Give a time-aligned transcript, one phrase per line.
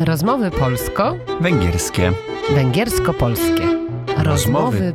[0.00, 2.12] Rozmowy polsko, Węgierskie.
[2.54, 3.62] węgiersko-polskie.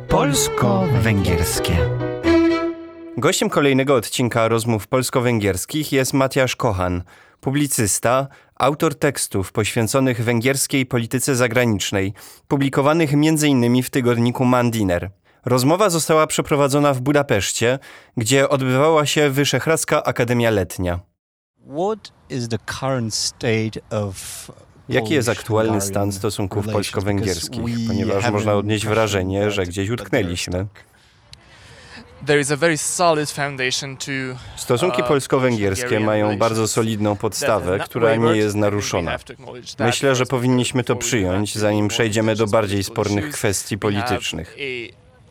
[0.08, 1.76] polsko-węgierskie.
[3.16, 7.02] Gościem kolejnego odcinka rozmów polsko-węgierskich jest Matiasz Kochan,
[7.40, 8.28] publicysta,
[8.58, 12.12] autor tekstów poświęconych węgierskiej polityce zagranicznej,
[12.48, 13.82] publikowanych m.in.
[13.82, 15.10] w tygodniku Mandiner.
[15.44, 17.78] Rozmowa została przeprowadzona w Budapeszcie,
[18.16, 21.00] gdzie odbywała się Wyszehradzka Akademia Letnia.
[21.66, 24.50] What is the current state of
[24.90, 27.62] Jaki jest aktualny stan stosunków polsko-węgierskich?
[27.86, 30.66] Ponieważ można odnieść wrażenie, że gdzieś utknęliśmy.
[34.56, 39.18] Stosunki uh, polsko-węgierskie mają bardzo solidną podstawę, która nie jest naruszona.
[39.78, 44.56] Myślę, że powinniśmy to przyjąć, zanim przejdziemy do bardziej spornych kwestii politycznych.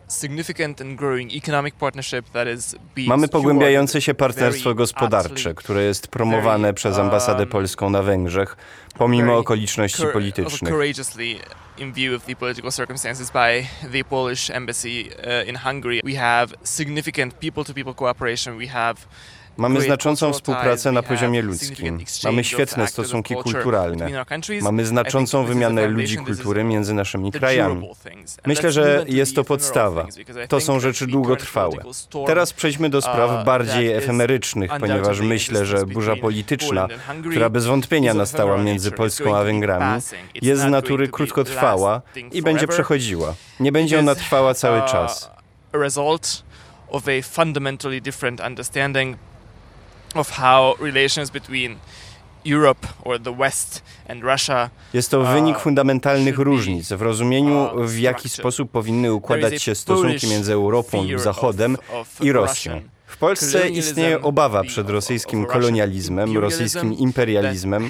[0.09, 5.83] A significant and growing economic partnership that is being Mamy pogłębiające się partnerstwo gospodarcze, które
[5.83, 8.57] jest promowane przez ambasadę um, polską na Węgrzech,
[8.97, 10.73] pomimo okoliczności politycznych.
[19.59, 21.99] Mamy znaczącą współpracę na poziomie ludzkim.
[22.23, 24.25] Mamy świetne stosunki kulturalne.
[24.61, 27.89] Mamy znaczącą wymianę ludzi kultury między naszymi krajami.
[28.45, 30.07] Myślę, że jest to podstawa.
[30.47, 31.77] To są rzeczy długotrwałe.
[32.27, 36.87] Teraz przejdźmy do spraw uh, bardziej efemerycznych, ponieważ myślę, że burza polityczna,
[37.29, 40.01] która bez wątpienia nastała między Polską a Węgrami,
[40.41, 43.33] jest z natury krótkotrwała i będzie przechodziła.
[43.59, 45.39] Nie będzie ona trwała cały uh, czas.
[45.73, 46.43] a result
[46.91, 49.17] of a fundamentally different understanding
[54.93, 59.75] Jest to uh, wynik fundamentalnych różnic w rozumieniu, uh, w jaki sposób powinny układać się
[59.75, 61.77] stosunki między Europą Zachodem
[62.21, 62.81] i Rosją.
[63.05, 67.89] W Polsce istnieje obawa przed rosyjskim kolonializmem, rosyjskim imperializmem,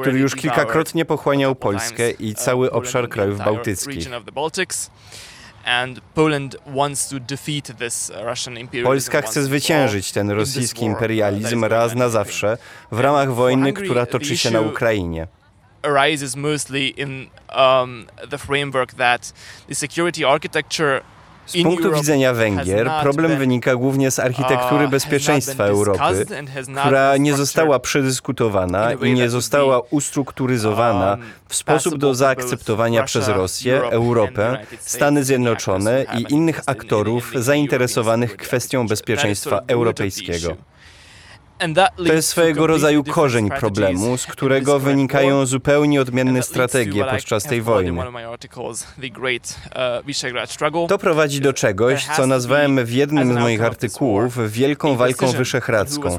[0.00, 4.08] który już kilkakrotnie pochłaniał Polskę i uh, cały Poland obszar krajów bałtyckich.
[5.66, 6.14] Region of the Baltics.
[6.14, 11.94] And Poland wants to defeat this Russian imperialism Polska chce zwyciężyć ten rosyjski imperializm raz
[11.94, 12.58] na zawsze
[12.92, 15.26] w ramach wojny, która toczy się na Ukrainie.
[15.84, 19.32] arises mostly in um, the framework that
[19.68, 21.02] the security architecture
[21.46, 26.26] Z punktu widzenia Węgier problem wynika głównie z architektury has bezpieczeństwa Europy,
[26.80, 33.82] która nie została przedyskutowana i nie została ustrukturyzowana um, w sposób do zaakceptowania przez Rosję,
[33.82, 40.56] Europę, Stany Zjednoczone i innych aktorów zainteresowanych kwestią bezpieczeństwa europejskiego.
[41.96, 47.92] To jest swojego rodzaju korzeń problemu, z którego wynikają zupełnie odmienne strategie podczas tej wojny.
[49.74, 50.88] uh.
[50.88, 56.16] To prowadzi do czegoś, co nazwałem w jednym z moich artykułów Wielką Walką Wyszehradzką,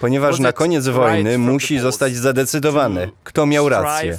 [0.00, 4.18] ponieważ na koniec wojny musi zostać zadecydowane, kto miał rację.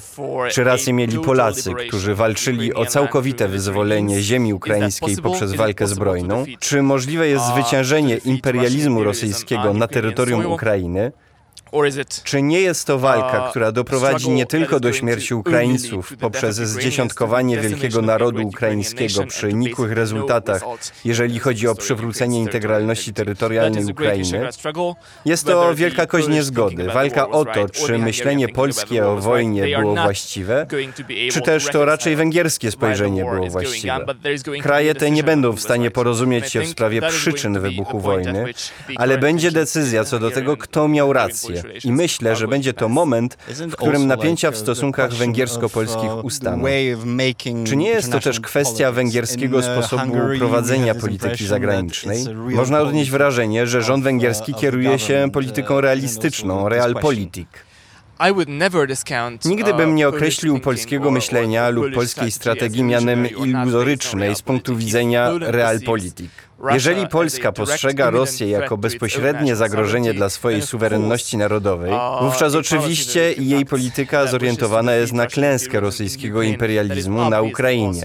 [0.52, 6.46] Czy rację mieli Polacy, którzy walczyli o całkowite wyzwolenie ziemi ukraińskiej poprzez walkę zbrojną?
[6.59, 11.12] Czy możliwe jest zwyciężenie imperializmu rosyjskiego na terytorium Ukrainy?
[12.24, 18.02] Czy nie jest to walka, która doprowadzi nie tylko do śmierci Ukraińców poprzez zdziesiątkowanie wielkiego
[18.02, 20.62] narodu ukraińskiego przy nikłych rezultatach,
[21.06, 24.50] jeżeli chodzi o przywrócenie integralności terytorialnej Ukrainy?
[25.26, 26.88] Jest to wielka kość niezgody.
[26.88, 30.68] Walka o to, czy myślenie polskie o wojnie było właściwe,
[31.31, 34.06] czy też to raczej węgierskie spojrzenie było właściwe.
[34.62, 38.54] Kraje te nie będą w stanie porozumieć się w sprawie przyczyn wybuchu wojny,
[38.96, 41.61] ale będzie decyzja co do tego, kto miał rację.
[41.84, 43.38] I myślę, że będzie to moment,
[43.72, 46.64] w którym napięcia w stosunkach węgiersko-polskich ustaną.
[47.64, 52.26] Czy nie jest to też kwestia węgierskiego sposobu prowadzenia polityki zagranicznej?
[52.36, 57.48] Można odnieść wrażenie, że rząd węgierski kieruje się polityką realistyczną, realpolitik.
[59.46, 66.32] Nigdy bym nie określił polskiego myślenia lub polskiej strategii mianem iluzorycznej z punktu widzenia realpolitik.
[66.70, 71.92] Jeżeli Polska postrzega Rosję jako bezpośrednie zagrożenie dla swojej suwerenności narodowej,
[72.22, 78.04] wówczas oczywiście jej polityka zorientowana jest na klęskę rosyjskiego imperializmu na Ukrainie.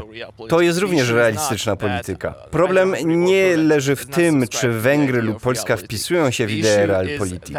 [0.48, 2.34] To jest również realistyczna polityka.
[2.50, 7.56] Problem nie leży w tym, czy Węgry lub Polska wpisują się w ideę realpolitik.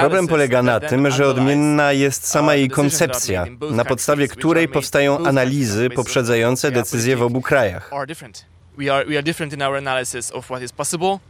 [0.00, 5.90] Problem polega na tym, że odmienna jest sama jej koncepcja, na podstawie której powstają analizy
[5.90, 7.90] poprzedzające decyzje w obu krajach.
[8.78, 11.20] We are we are different in our analysis of what is possible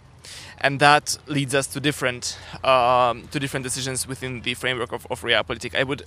[0.61, 5.25] and that leads us to different um, to different decisions within the framework of, of
[5.25, 6.05] realpolitik i would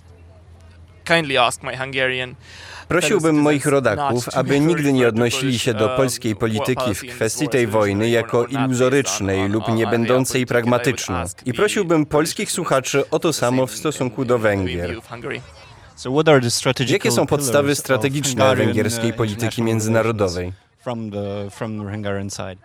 [1.05, 2.35] kindly ask my hungarian
[2.87, 8.09] Prosiłbym moich rodaków, aby nigdy nie odnosili się do polskiej polityki w kwestii tej wojny
[8.09, 11.23] jako iluzorycznej lub nie będącej pragmatyczną.
[11.45, 14.95] I prosiłbym polskich słuchaczy o to samo w stosunku do Węgier.
[16.87, 20.53] Jakie są podstawy strategiczne węgierskiej uh, polityki międzynarodowej?
[20.87, 22.57] From the, from the Hungarian side.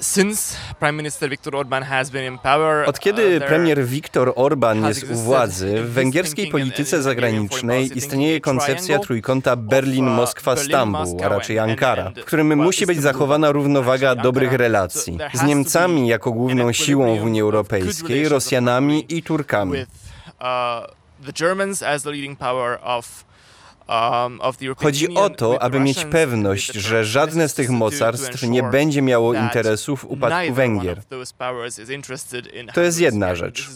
[0.00, 4.32] Since Prime Minister Viktor Orban has been in power, Od uh, kiedy there premier Viktor
[4.36, 11.58] Orban jest u władzy, w węgierskiej polityce zagranicznej istnieje koncepcja trójkąta uh, Berlin-Moskwa-Stambuł, a raczej
[11.58, 17.22] Ankara, w którym musi być zachowana równowaga dobrych relacji z Niemcami jako główną siłą w
[17.22, 19.78] Unii Europejskiej, Rosjanami i Turkami.
[19.78, 19.86] uh,
[21.26, 23.27] the Germans as the leading power of
[24.76, 29.34] Chodzi Union, o to, aby mieć pewność, że żadne z tych mocarstw nie będzie miało
[29.34, 31.02] interesów w upadku Węgier.
[32.74, 33.68] To jest jedna rzecz.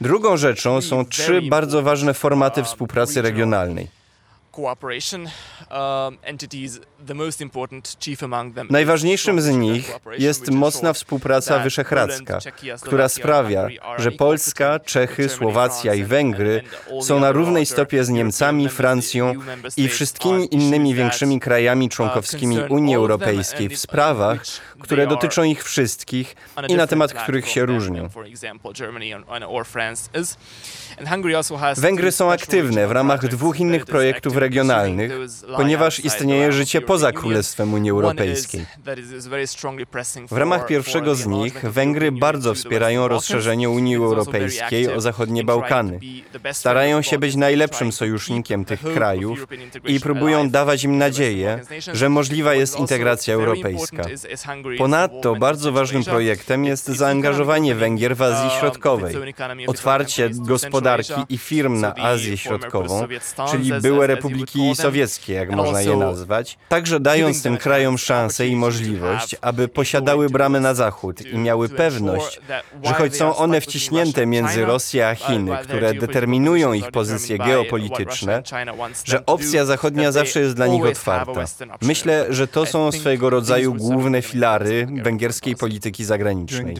[0.00, 3.97] Drugą rzeczą są trzy bardzo ważne formaty um, współpracy regional regionalnej.
[4.58, 5.20] Cooperation
[5.70, 8.66] um, entities, the most important, chief among them.
[8.70, 12.38] Najważniejszym z nich jest mocna współpraca wyszehradzka,
[12.82, 13.68] która sprawia,
[13.98, 16.62] że Polska, Czechy, Słowacja i Węgry
[17.02, 19.34] są na równej stopie z Niemcami, Francją
[19.76, 24.42] i wszystkimi innymi większymi krajami członkowskimi Unii Europejskiej w sprawach,
[24.80, 26.36] które dotyczą ich wszystkich
[26.68, 28.08] i na temat których się różnią.
[31.76, 35.12] Węgry są aktywne w ramach dwóch innych projektów regionalnych,
[35.56, 37.12] ponieważ istnieje życie poza.
[37.12, 38.66] Królestwem Unii Europejskiej.
[40.30, 46.00] W ramach pierwszego z nich Węgry bardzo wspierają rozszerzenie Unii Europejskiej o zachodnie Bałkany.
[46.52, 49.46] Starają się być najlepszym sojusznikiem tych krajów
[49.84, 51.60] i próbują dawać im nadzieję,
[51.92, 54.02] że możliwa jest integracja europejska.
[54.78, 59.16] Ponadto bardzo ważnym projektem jest zaangażowanie Węgier w Azji Środkowej,
[59.66, 63.06] otwarcie to gospodarki i firm na Azję Środkową,
[63.50, 69.36] czyli były republiki sowieckie, jak można je nazwać, także dając tym krajom szansę i możliwość,
[69.40, 72.40] aby posiadały bramy na zachód i miały pewność,
[72.84, 78.42] że choć są one wciśnięte między Rosję a Chiny, które determinują ich Russia geopolityczne,
[79.04, 81.44] że opcja zachodnia zawsze jest dla nich otwarta.
[81.82, 86.76] Myślę, że to są these rodzaju główne filary węgierskiej polityki zagranicznej.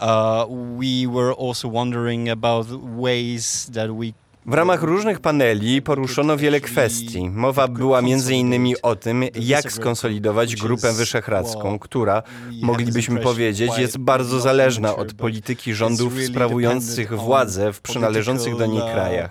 [0.00, 0.46] Uh,
[0.78, 2.66] we were also wondering about
[2.96, 4.12] ways that we
[4.46, 7.30] W ramach różnych paneli poruszono wiele kwestii.
[7.30, 8.00] Mowa była
[8.30, 12.22] innymi o tym, jak skonsolidować Grupę Wyszehradzką, która,
[12.62, 19.30] moglibyśmy powiedzieć, jest bardzo zależna od polityki rządów sprawujących władzę w przynależących do niej krajach.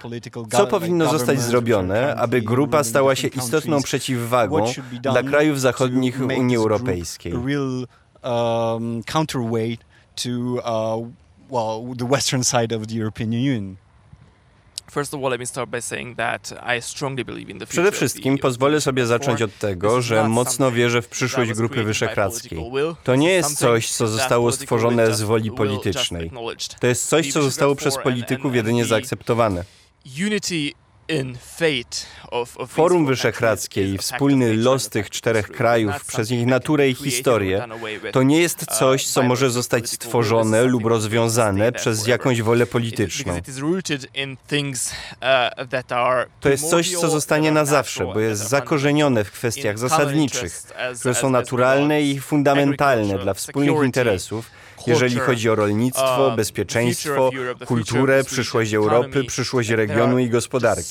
[0.52, 4.66] Co powinno zostać zrobione, aby grupa stała się istotną przeciwwagą
[5.02, 7.34] dla krajów zachodnich Unii Europejskiej?
[7.34, 9.85] Um, counterweight
[10.16, 11.08] to uh,
[11.50, 13.78] well, the western side of the European Union.
[14.92, 17.84] First of all, let me start by saying that I strongly believe in the future
[17.84, 22.60] Przede wszystkim pozwolę sobie zacząć od tego, że mocno wierzę w przyszłość Grupy Wyszehradzkiej.
[23.04, 26.32] To nie jest coś, co zostało stworzone z woli politycznej.
[26.80, 29.64] To jest coś, co zostało przez polityków jedynie zaakceptowane.
[32.68, 37.68] Forum Wyszehradzkie i wspólny los tych czterech krajów przez ich naturę i historię.
[38.12, 43.34] to nie jest uh, coś, co może zostać stworzone lub rozwiązane przez jakąś wolę polityczną.
[45.22, 50.64] uh, To jest coś, co zostanie na zawsze, bo jest zakorzenione w kwestiach zasadniczych,
[51.00, 54.52] które są naturalne i fundamentalne dla wspólnych interesów,
[54.88, 57.32] jeżeli chodzi o rolnictwo, bezpieczeństwo,
[57.66, 60.84] kulturę, przyszłość Europy, przyszłość regionu i gospodarki.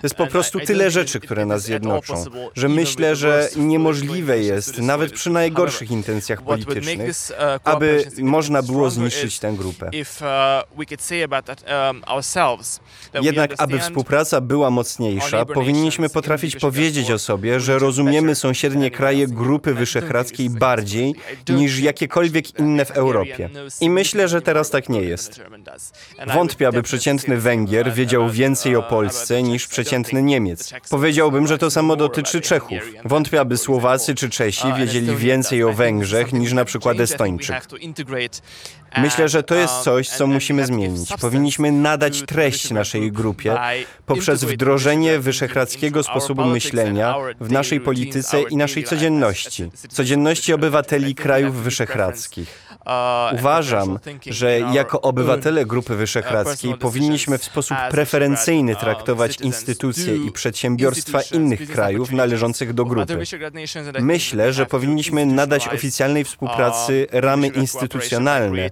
[0.02, 5.30] jest po prostu tyle rzeczy, które nas jednoczą, że myślę, że niemożliwe jest, nawet przy
[5.30, 9.90] najgorszych intencjach make politycznych, uh, aby można było zniszczyć is tę grupę.
[10.20, 10.28] uh,
[13.14, 19.26] um, Jednak, aby współpraca była mocniejsza, powinniśmy potrafić powiedzieć o sobie, że rozumiemy sąsiednie kraje
[19.26, 21.14] Grupy Wyszehradzkiej bardziej
[21.48, 22.15] niż jakiekolwiek
[22.58, 23.48] inne w Europie.
[23.80, 25.40] I myślę, że teraz tak nie jest.
[26.34, 30.72] Wątpię, aby przeciętny Węgier wiedział więcej o Polsce niż przeciętny Niemiec.
[30.90, 32.78] Powiedziałbym, że to samo dotyczy Czechów.
[33.04, 37.66] Wątpię, aby Słowacy czy Czesi wiedzieli więcej o Węgrzech niż na przykład Estończyk.
[38.98, 41.10] Myślę, że to jest coś, co musimy zmienić.
[41.20, 43.56] Powinniśmy nadać treść naszej grupie
[44.06, 52.66] poprzez wdrożenie wyszehradzkiego sposobu myślenia w naszej polityce i naszej codzienności, codzienności obywateli krajów wyszehradzkich.
[53.32, 61.70] Uważam, że jako obywatele Grupy Wyszehradzkiej powinniśmy w sposób preferencyjny traktować instytucje i przedsiębiorstwa innych
[61.70, 63.18] krajów należących do grupy.
[64.00, 68.70] Myślę, że powinniśmy nadać oficjalnej współpracy ramy instytucjonalne,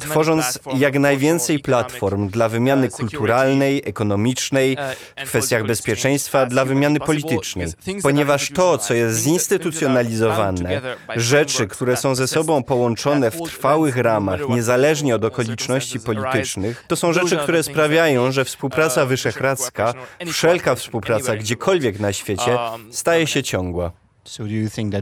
[0.00, 4.76] tworząc jak najwięcej platform dla wymiany kulturalnej, ekonomicznej,
[5.24, 7.66] w kwestiach bezpieczeństwa, dla wymiany politycznej.
[8.02, 10.80] Ponieważ to, co jest zinstytucjonalizowane,
[11.16, 17.12] rzeczy, które są ze sobą połączone w trwałych ramach, niezależnie od okoliczności politycznych, to są
[17.12, 19.94] rzeczy, które sprawiają, że współpraca wyszehradzka,
[20.26, 22.58] wszelka współpraca gdziekolwiek na świecie,
[22.90, 24.03] staje się ciągła.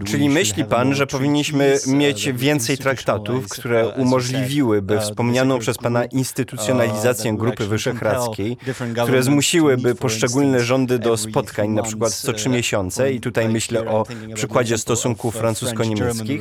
[0.06, 7.66] Czyli myśli pan, że powinniśmy mieć więcej traktatów, które umożliwiłyby wspomnianą przez pana instytucjonalizację Grupy
[7.66, 8.56] Wyszehradzkiej,
[9.04, 14.06] które zmusiłyby poszczególne rządy do spotkań na przykład co trzy miesiące i tutaj myślę o
[14.34, 16.40] przykładzie stosunków francusko-niemieckich?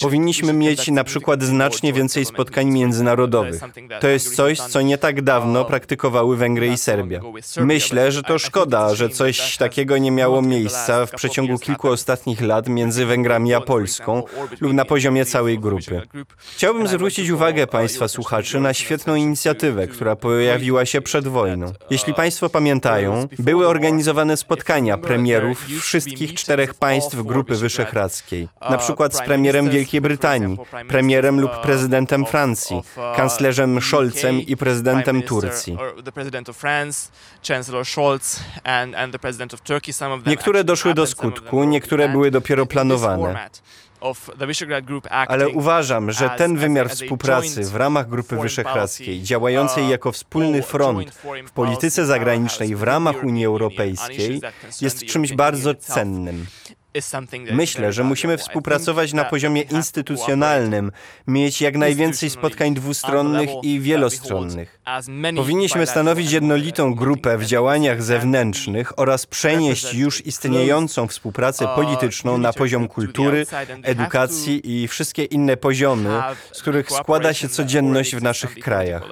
[0.00, 3.60] Powinniśmy mieć na przykład znacznie więcej spotkań międzynarodowych.
[4.00, 7.20] To jest coś, co nie tak dawno praktykowały Węgry i Serbia.
[7.60, 12.68] Myślę, że to szkoda, że coś takiego nie miało miejsca w przeciągu kilku ostatnich lat
[12.68, 14.22] między Węgrami a Polską
[14.60, 16.02] lub na poziomie całej grupy.
[16.36, 21.72] Chciałbym zwrócić uwagę Państwa słuchaczy na świetną inicjatywę, która pojawiła się przed wojną.
[21.90, 29.14] Jeśli Państwo pamiętają, były organizowane spotkania premierów wszystkich czterech państw państw Grupy Wyszehradzkiej, na przykład
[29.14, 32.82] z premierem Wielkiej Brytanii, premierem lub prezydentem Francji,
[33.16, 35.78] kanclerzem Scholzem i prezydentem Turcji.
[40.26, 43.48] Niektóre doszły do skutku, niektóre były dopiero planowane.
[45.28, 51.14] Ale uważam, że ten wymiar współpracy w ramach Grupy Wyszehradzkiej, działającej jako wspólny front
[51.46, 54.40] w polityce zagranicznej w ramach Unii Europejskiej,
[54.80, 56.46] jest czymś bardzo cennym.
[57.52, 60.92] Myślę, że musimy współpracować na poziomie instytucjonalnym,
[61.26, 64.80] mieć jak najwięcej spotkań dwustronnych i wielostronnych.
[65.36, 72.88] Powinniśmy stanowić jednolitą grupę w działaniach zewnętrznych oraz przenieść już istniejącą współpracę polityczną na poziom
[72.88, 73.46] kultury,
[73.82, 79.02] edukacji i wszystkie inne poziomy, z których składa się codzienność w naszych krajach.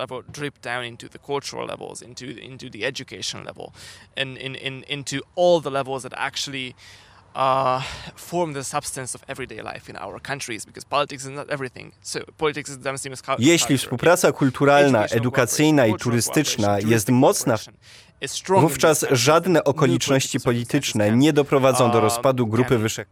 [7.37, 7.83] Uh,
[8.17, 11.93] form the substance of everyday life in our countries, because politics is not everything.
[12.03, 12.79] So politics is.
[13.39, 17.57] Jeśli współpraca kulturalna, edukacyjna i turystyczna jest mocna,
[18.49, 23.09] wówczas żadne okoliczności polityczne nie doprowadzą do rozpadu grupy wyższych.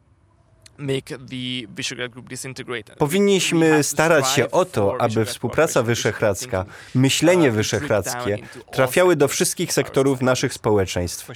[2.98, 6.64] Powinniśmy starać się o to, aby współpraca wyszehradzka,
[6.94, 8.38] myślenie wyszehradzkie
[8.72, 11.30] trafiały do wszystkich sektorów naszych społeczeństw.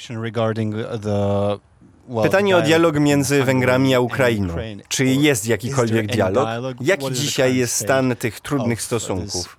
[2.22, 4.54] Pytanie o dialog między Węgrami a Ukrainą.
[4.88, 6.48] Czy jest jakikolwiek dialog?
[6.80, 9.58] Jaki dzisiaj jest stan tych trudnych stosunków?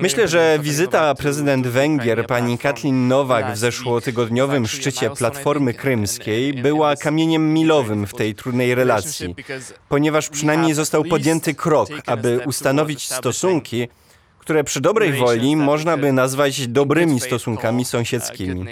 [0.00, 7.52] Myślę, że wizyta prezydent Węgier pani Katlin Nowak w zeszłotygodniowym szczycie Platformy Krymskiej była kamieniem
[7.52, 9.34] milowym w tej trudnej relacji,
[9.88, 13.88] ponieważ przynajmniej został podjęty krok, aby ustanowić stosunki,
[14.44, 18.64] które przy dobrej woli można by nazwać dobrymi stosunkami sąsiedzkimi.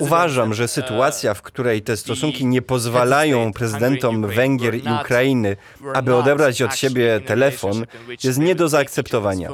[0.00, 5.56] Uważam, że sytuacja, w której te stosunki nie pozwalają prezydentom Węgier i Ukrainy,
[5.94, 7.86] aby odebrać od siebie telefon,
[8.24, 9.48] jest nie do zaakceptowania.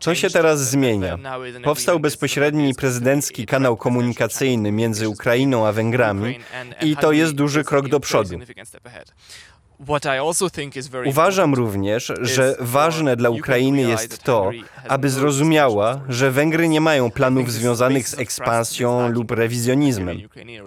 [0.00, 1.18] To się teraz zmienia.
[1.64, 6.38] Powstał bezpośredni prezydencki kanał komunikacyjny między Ukrainą a Węgrami
[6.82, 8.38] i to jest duży krok do przodu.
[11.06, 14.50] Uważam również, że ważne dla Ukrainy jest to,
[14.88, 20.18] aby zrozumiała, że Węgry nie mają planów związanych z ekspansją lub rewizjonizmem.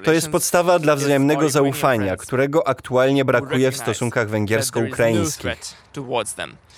[0.04, 5.56] To jest podstawa dla wzajemnego zaufania, którego aktualnie brakuje w stosunkach węgiersko-ukraińskich.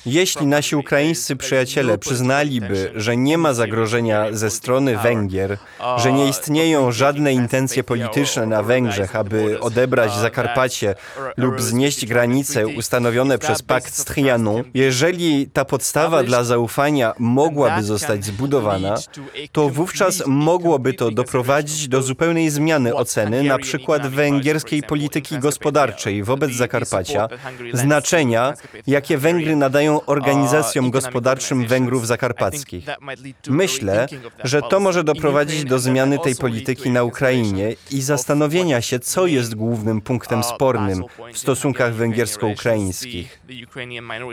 [0.06, 5.58] Jeśli nasi ukraińscy przyjaciele przyznaliby, że nie ma zagrożenia ze strony Węgier,
[5.98, 10.96] że nie istnieją żadne intencje polityczne na Węgrzech, aby odebrać Zakarpacie
[11.38, 18.26] lub znieść granice ustanowione przez pakt z Trianon, jeżeli ta podstawa dla zaufania mogłaby zostać
[18.26, 18.96] zbudowana,
[19.52, 26.52] to wówczas mogłoby to doprowadzić do zupełnej zmiany oceny na przykład węgierskiej polityki gospodarczej wobec
[26.52, 27.28] Zakarpacia,
[27.74, 28.54] znaczenia,
[28.88, 32.86] jakie Węgry nadają organizacjom gospodarczym Węgrów Zakarpackich.
[33.48, 34.08] Myślę,
[34.44, 39.56] że to może doprowadzić do zmiany tej polityki na Ukrainie i zastanowienia się, co jest
[39.56, 43.42] głównym punktem spornym w stosunkach węgiersko-ukraińskich.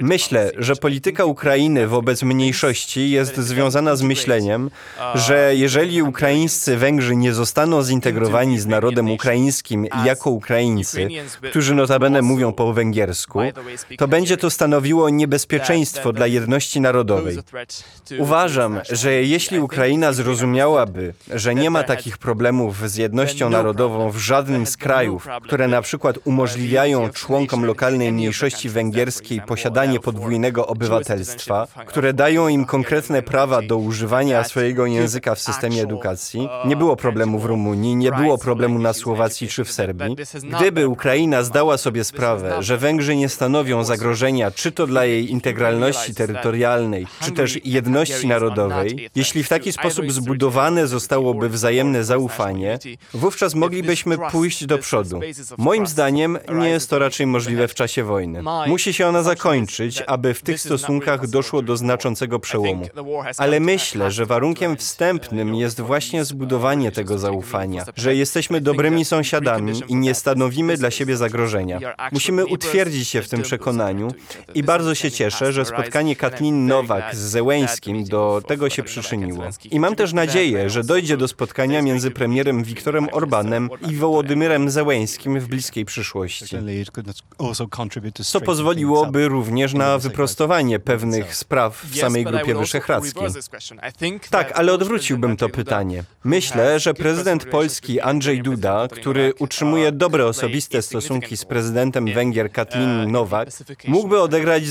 [0.03, 4.71] Myślę, że polityka Ukrainy wobec mniejszości jest związana z myśleniem,
[5.15, 11.09] że jeżeli ukraińscy Węgrzy nie zostaną zintegrowani z narodem ukraińskim jako Ukraińcy,
[11.51, 13.41] którzy notabene mówią po węgiersku,
[13.99, 17.39] to będzie to stanowiło niebezpieczeństwo niebezpieczeństwo dla jedności narodowej.
[18.19, 24.67] Uważam, że jeśli Ukraina zrozumiałaby, że nie ma takich problemów z jednością narodową w żadnym
[24.67, 32.49] z krajów, które na przykład umożliwiają członkom lokalnej mniejszości węgierskiej posiadanie podwójnego obywatelstwa, które dają
[32.49, 37.97] im konkretne prawa do używania swojego języka w systemie edukacji, nie było problemu w Rumunii,
[37.97, 40.17] nie było problemu na Słowacji czy w Serbii.
[40.59, 46.15] Gdyby Ukraina zdała sobie sprawę, że Węgrzy nie stanowią zagrożenia czy to dla jej integralności
[46.15, 52.79] terytorialnej, czy też jedności narodowej, jeśli w taki sposób zbudowane zostałoby wzajemne zaufanie,
[53.15, 55.21] wówczas moglibyśmy pójść do przodu.
[55.59, 58.43] Moim zdaniem nie jest to raczej możliwe w czasie wojny.
[58.67, 62.87] Musi się ona zakończyć, aby w tych stosunkach doszło do znaczącego przełomu.
[63.39, 69.97] Ale myślę, że warunkiem wstępnym jest właśnie zbudowanie tego zaufania, że jesteśmy dobrymi sąsiadami i
[69.97, 71.79] nie stanowimy dla siebie zagrożenia.
[72.13, 74.09] Musimy utwierdzić się w tym przekonaniu
[74.55, 79.45] i bardzo się cieszę, że spotkanie Katlin Nowak z Zełeńskim do tego się przyczyniło.
[79.71, 85.41] I mam też nadzieję, że dojdzie do spotkania między premierem Wiktorem Orbanem i Wołodymyrem Zełeńskim
[85.41, 86.57] w bliskiej przyszłości.
[88.25, 93.29] Co pozwoliłoby również na wyprostowanie pewnych spraw w samej Grupie Wyszehradzkiej.
[94.31, 96.05] Tak, ale odwróciłbym to pytanie.
[96.25, 103.13] Myślę, że prezydent Polski Andrzej Duda, który utrzymuje dobre osobiste stosunki z prezydentem Węgier Katlin
[103.13, 103.49] Nowak,
[103.89, 104.67] mógłby odegrać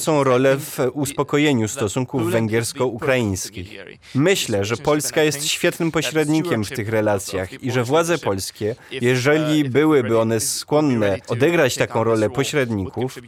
[0.00, 3.68] znaczącą rolę w uspokojeniu stosunków węgiersko-ukraińskich.
[4.14, 10.18] Myślę, że Polska jest świetnym pośrednikiem w tych relacjach i że władze polskie, jeżeli byłyby
[10.18, 13.18] one skłonne odegrać taką rolę pośredników,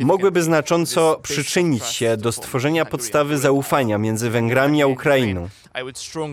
[0.00, 5.48] mogłyby znacząco przyczynić się do stworzenia podstawy zaufania między Węgrami a Ukrainą.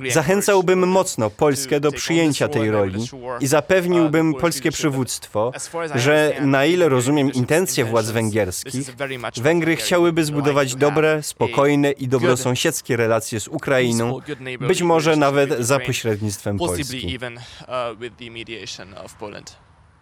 [0.10, 3.06] Zachęcałbym mocno Polskę do przyjęcia tej roli
[3.40, 5.52] i zapewniłbym polskie przywództwo,
[5.96, 8.96] że na ile rozumiem intencje władz węgierskich,
[9.42, 14.20] Węgry chciałyby zbudować dobre, spokojne i dobrosąsiedzkie relacje z Ukrainą,
[14.60, 17.20] być może nawet za pośrednictwem Polski.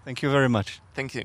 [0.05, 0.65] Thank you very much.
[0.95, 1.21] Thank you.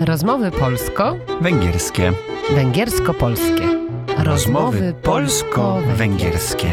[0.00, 2.12] Rozmowy polsko, Węgierskie.
[2.50, 3.86] węgiersko-polskie.
[4.18, 6.72] Rozmowy polsko-węgierskie.